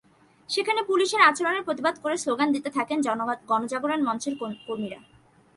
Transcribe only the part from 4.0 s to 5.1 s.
মঞ্চের কর্মীরা।